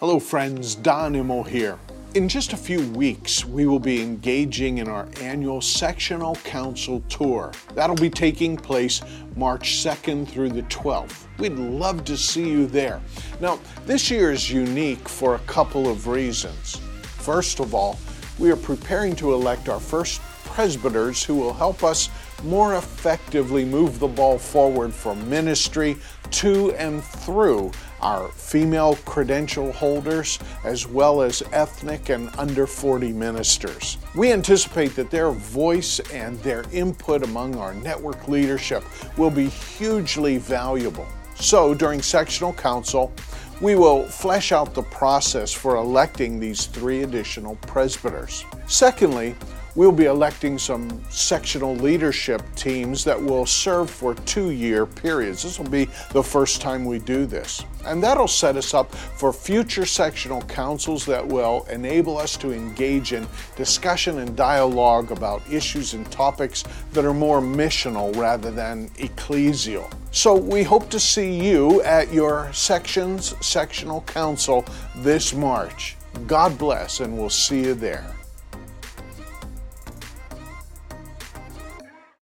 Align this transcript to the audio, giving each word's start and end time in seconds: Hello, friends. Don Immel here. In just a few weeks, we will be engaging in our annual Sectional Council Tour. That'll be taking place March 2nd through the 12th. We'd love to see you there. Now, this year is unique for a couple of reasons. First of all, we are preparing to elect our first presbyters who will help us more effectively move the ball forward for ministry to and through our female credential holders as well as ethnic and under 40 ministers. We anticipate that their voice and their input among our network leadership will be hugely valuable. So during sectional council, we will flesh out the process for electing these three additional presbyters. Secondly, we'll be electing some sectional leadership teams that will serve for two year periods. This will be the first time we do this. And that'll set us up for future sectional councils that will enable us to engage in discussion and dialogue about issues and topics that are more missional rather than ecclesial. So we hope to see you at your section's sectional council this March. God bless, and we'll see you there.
Hello, 0.00 0.18
friends. 0.18 0.76
Don 0.76 1.12
Immel 1.12 1.46
here. 1.46 1.78
In 2.14 2.26
just 2.26 2.54
a 2.54 2.56
few 2.56 2.80
weeks, 2.92 3.44
we 3.44 3.66
will 3.66 3.78
be 3.78 4.00
engaging 4.00 4.78
in 4.78 4.88
our 4.88 5.06
annual 5.20 5.60
Sectional 5.60 6.36
Council 6.36 7.02
Tour. 7.10 7.52
That'll 7.74 7.94
be 7.94 8.08
taking 8.08 8.56
place 8.56 9.02
March 9.36 9.74
2nd 9.74 10.26
through 10.26 10.52
the 10.52 10.62
12th. 10.62 11.26
We'd 11.36 11.52
love 11.52 12.06
to 12.06 12.16
see 12.16 12.48
you 12.48 12.64
there. 12.64 13.02
Now, 13.40 13.58
this 13.84 14.10
year 14.10 14.32
is 14.32 14.50
unique 14.50 15.06
for 15.06 15.34
a 15.34 15.40
couple 15.40 15.86
of 15.86 16.06
reasons. 16.06 16.76
First 17.02 17.60
of 17.60 17.74
all, 17.74 17.98
we 18.38 18.50
are 18.50 18.56
preparing 18.56 19.14
to 19.16 19.34
elect 19.34 19.68
our 19.68 19.80
first 19.80 20.22
presbyters 20.54 21.22
who 21.22 21.36
will 21.36 21.54
help 21.54 21.84
us 21.84 22.10
more 22.42 22.76
effectively 22.76 23.64
move 23.64 23.98
the 23.98 24.08
ball 24.08 24.38
forward 24.38 24.92
for 24.92 25.14
ministry 25.14 25.96
to 26.30 26.72
and 26.72 27.02
through 27.02 27.70
our 28.00 28.28
female 28.28 28.96
credential 29.04 29.72
holders 29.72 30.38
as 30.64 30.86
well 30.86 31.22
as 31.22 31.42
ethnic 31.52 32.08
and 32.08 32.30
under 32.38 32.66
40 32.66 33.12
ministers. 33.12 33.98
We 34.16 34.32
anticipate 34.32 34.96
that 34.96 35.10
their 35.10 35.30
voice 35.30 36.00
and 36.12 36.38
their 36.40 36.64
input 36.72 37.22
among 37.22 37.56
our 37.56 37.74
network 37.74 38.26
leadership 38.26 38.82
will 39.16 39.30
be 39.30 39.48
hugely 39.48 40.38
valuable. 40.38 41.06
So 41.36 41.74
during 41.74 42.02
sectional 42.02 42.52
council, 42.52 43.12
we 43.60 43.74
will 43.74 44.04
flesh 44.04 44.52
out 44.52 44.72
the 44.74 44.82
process 44.82 45.52
for 45.52 45.76
electing 45.76 46.40
these 46.40 46.66
three 46.66 47.02
additional 47.02 47.56
presbyters. 47.56 48.44
Secondly, 48.66 49.34
we'll 49.74 49.92
be 49.92 50.06
electing 50.06 50.58
some 50.58 51.02
sectional 51.10 51.74
leadership 51.76 52.42
teams 52.54 53.04
that 53.04 53.20
will 53.20 53.46
serve 53.46 53.90
for 53.90 54.14
two 54.14 54.50
year 54.50 54.86
periods. 54.86 55.42
This 55.42 55.58
will 55.58 55.68
be 55.68 55.88
the 56.12 56.22
first 56.22 56.60
time 56.60 56.84
we 56.84 56.98
do 56.98 57.26
this. 57.26 57.64
And 57.84 58.02
that'll 58.02 58.28
set 58.28 58.56
us 58.56 58.74
up 58.74 58.94
for 58.94 59.32
future 59.32 59.86
sectional 59.86 60.42
councils 60.42 61.06
that 61.06 61.26
will 61.26 61.66
enable 61.70 62.18
us 62.18 62.36
to 62.38 62.52
engage 62.52 63.12
in 63.12 63.26
discussion 63.56 64.18
and 64.18 64.36
dialogue 64.36 65.12
about 65.12 65.42
issues 65.50 65.94
and 65.94 66.10
topics 66.10 66.64
that 66.92 67.04
are 67.04 67.14
more 67.14 67.40
missional 67.40 68.14
rather 68.16 68.50
than 68.50 68.88
ecclesial. 68.90 69.90
So 70.12 70.34
we 70.34 70.62
hope 70.62 70.90
to 70.90 71.00
see 71.00 71.32
you 71.32 71.82
at 71.82 72.12
your 72.12 72.52
section's 72.52 73.34
sectional 73.44 74.02
council 74.02 74.64
this 74.96 75.32
March. 75.32 75.96
God 76.26 76.58
bless, 76.58 77.00
and 77.00 77.16
we'll 77.16 77.30
see 77.30 77.62
you 77.62 77.74
there. 77.74 78.14